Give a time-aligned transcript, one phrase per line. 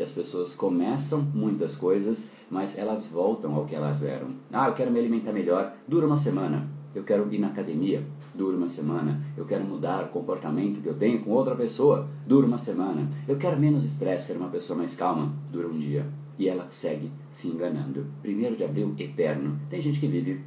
[0.00, 4.28] e as pessoas começam muitas coisas, mas elas voltam ao que elas eram.
[4.50, 6.66] Ah, eu quero me alimentar melhor, dura uma semana.
[6.94, 8.02] Eu quero ir na academia,
[8.34, 9.22] dura uma semana.
[9.36, 13.10] Eu quero mudar o comportamento que eu tenho com outra pessoa, dura uma semana.
[13.28, 16.06] Eu quero menos estresse, ser uma pessoa mais calma, dura um dia.
[16.38, 18.06] E ela segue se enganando.
[18.22, 19.60] Primeiro de abril, eterno.
[19.68, 20.40] Tem gente que vive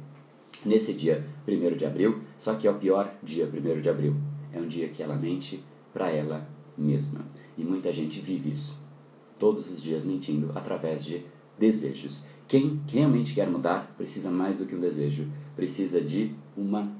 [0.66, 4.16] nesse dia, primeiro de abril, só que é o pior dia, primeiro de abril.
[4.52, 5.62] É um dia que ela mente
[5.92, 6.44] para ela
[6.76, 7.20] mesma.
[7.56, 8.83] E muita gente vive isso.
[9.44, 11.22] Todos os dias mentindo através de
[11.58, 12.24] desejos.
[12.48, 16.90] Quem realmente quer mudar precisa mais do que um desejo, precisa de uma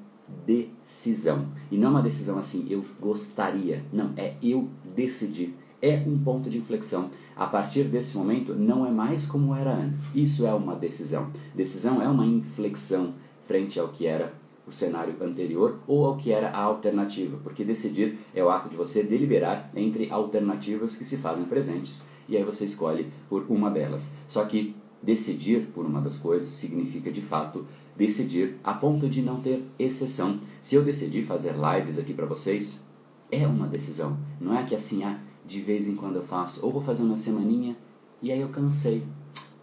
[0.45, 1.47] decisão.
[1.71, 3.83] E não uma decisão assim, eu gostaria.
[3.91, 5.55] Não, é eu decidir.
[5.81, 7.11] É um ponto de inflexão.
[7.35, 10.15] A partir desse momento, não é mais como era antes.
[10.15, 11.31] Isso é uma decisão.
[11.55, 13.15] Decisão é uma inflexão
[13.47, 14.35] frente ao que era
[14.67, 18.77] o cenário anterior ou ao que era a alternativa, porque decidir é o ato de
[18.77, 24.15] você deliberar entre alternativas que se fazem presentes e aí você escolhe por uma delas.
[24.27, 29.41] Só que decidir por uma das coisas significa de fato decidir a ponto de não
[29.41, 30.41] ter exceção.
[30.63, 32.85] Se eu decidir fazer lives aqui para vocês,
[33.31, 34.17] é uma decisão.
[34.41, 37.17] Não é que assim, ah, de vez em quando eu faço, ou vou fazer uma
[37.17, 37.77] semaninha
[38.23, 39.03] e aí eu cansei.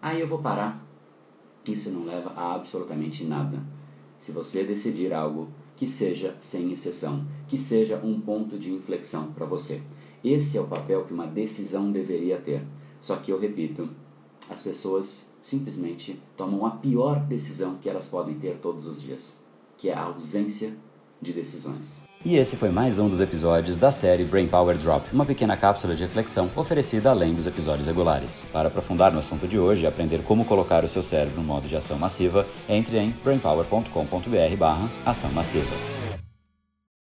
[0.01, 0.85] Aí eu vou parar.
[1.67, 3.59] Isso não leva a absolutamente nada
[4.21, 9.47] se você decidir algo que seja sem exceção, que seja um ponto de inflexão para
[9.47, 9.81] você.
[10.23, 12.61] Esse é o papel que uma decisão deveria ter.
[13.01, 13.89] Só que eu repito,
[14.47, 19.35] as pessoas simplesmente tomam a pior decisão que elas podem ter todos os dias,
[19.75, 20.75] que é a ausência
[21.21, 22.01] de decisões.
[22.23, 25.95] E esse foi mais um dos episódios da série Brain Power Drop, uma pequena cápsula
[25.95, 28.45] de reflexão oferecida além dos episódios regulares.
[28.53, 31.67] Para aprofundar no assunto de hoje e aprender como colocar o seu cérebro no modo
[31.67, 36.00] de ação massiva, entre em brainpower.com.br/ação massiva.